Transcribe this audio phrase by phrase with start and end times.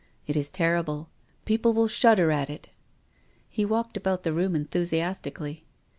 [0.25, 1.11] It is terrible.
[1.45, 2.69] Peo ple will shudder at it."
[3.47, 5.63] He walked about the room enthusiastically.